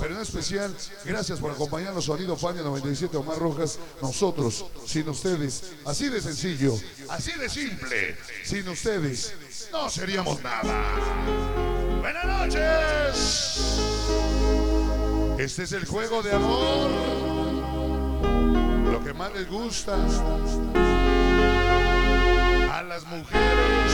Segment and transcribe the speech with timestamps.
[0.00, 0.74] pero en especial,
[1.04, 3.78] gracias por acompañarnos, Sonido Fania 97 Omar Rojas.
[4.00, 6.74] Nosotros, sin ustedes, así de sencillo,
[7.10, 9.34] así de simple, sin ustedes,
[9.70, 10.96] no seríamos nada.
[12.00, 13.60] Buenas noches.
[15.38, 16.90] Este es el juego de amor.
[18.90, 19.94] Lo que más les gusta
[22.72, 23.92] a las mujeres.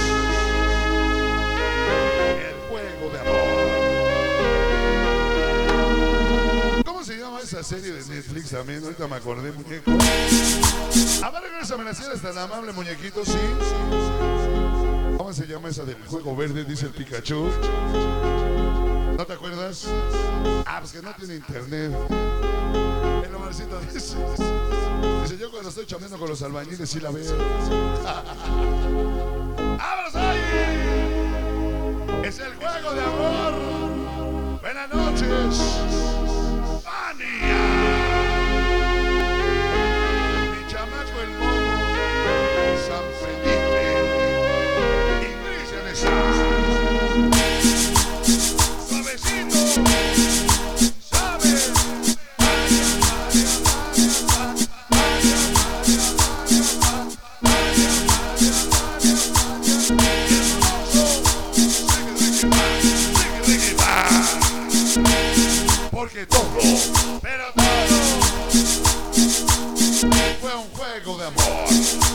[2.38, 3.65] El juego de amor.
[7.07, 8.83] Se llama esa serie de Netflix también?
[8.83, 9.92] Ahorita me acordé, muñeco.
[9.92, 13.38] A ver, regresa si tan amable, muñequito, sí.
[15.16, 16.64] ¿Cómo se llama esa del juego verde?
[16.64, 17.48] Dice el Pikachu.
[19.16, 19.87] ¿No te acuerdas?
[20.66, 21.92] Ah, pues que no tiene internet.
[23.25, 24.16] El Omarcito dice.
[25.23, 27.36] Dice, yo cuando estoy chambeando con los albañiles sí la veo.
[29.78, 30.41] ¡Vámonos ahí!
[32.25, 33.55] Es el juego de amor.
[34.61, 36.16] Buenas noches.
[70.97, 72.05] Lego them hard.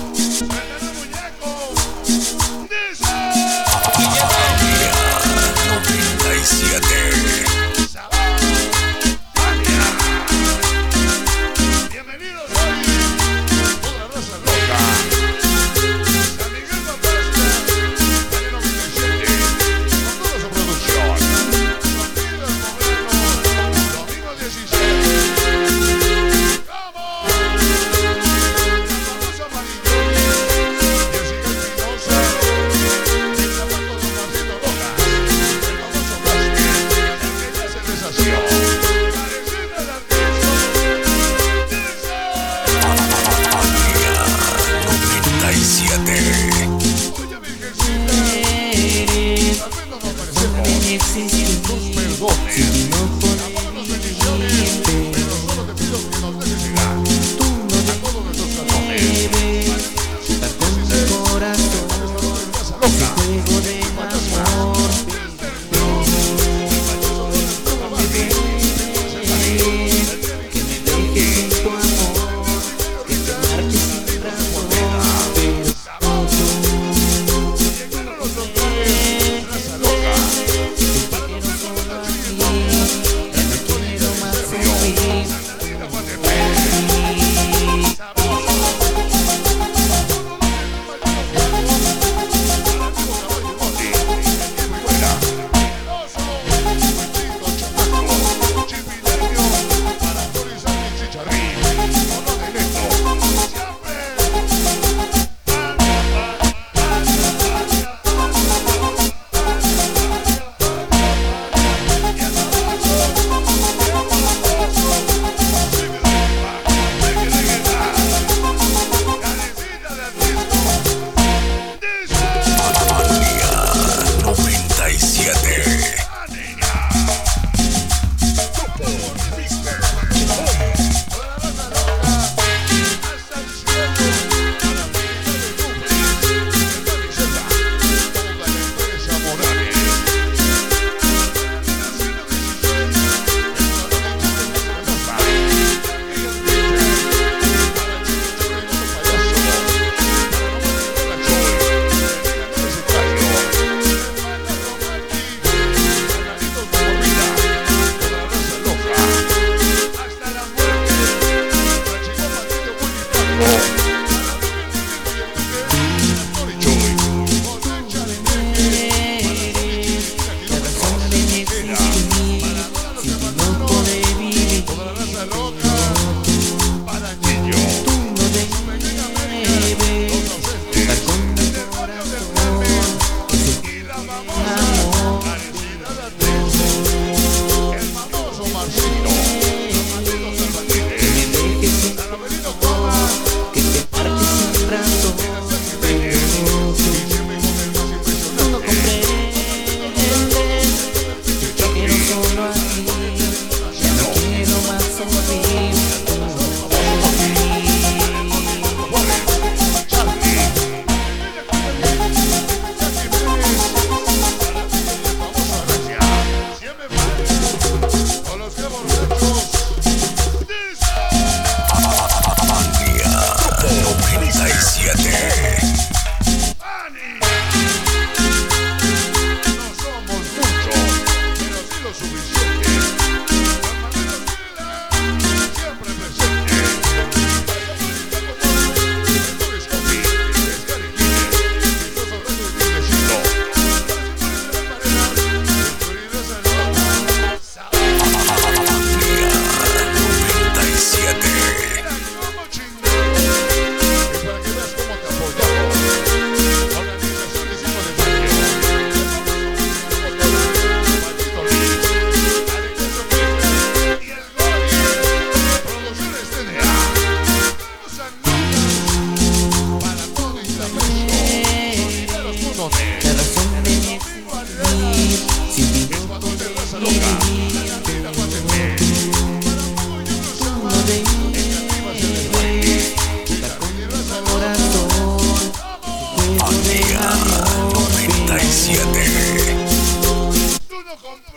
[290.92, 291.32] lo comprende.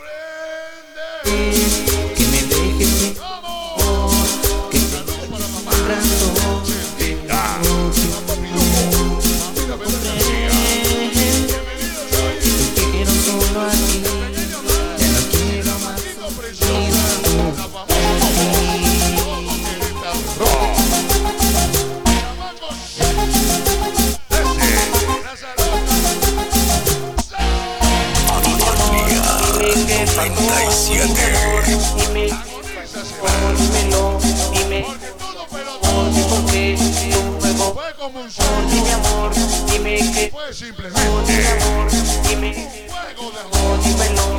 [30.07, 31.13] 77.
[31.97, 32.29] Dime,
[33.19, 34.19] por dímelo,
[34.53, 34.85] dime,
[35.81, 36.71] por ti
[37.39, 37.73] juego.
[37.73, 39.31] Por ti mi amor,
[39.67, 40.31] dime que.
[43.83, 44.34] Dímelo.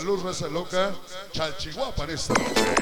[0.00, 0.92] la luz raza loca,
[1.32, 2.80] Chalchihuapa en esta noche.